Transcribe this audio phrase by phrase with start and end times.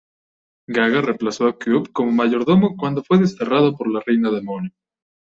[0.67, 4.71] Gaga reemplazó a Cube como mayordomo cuando fue desterrado por la Reina Demonio.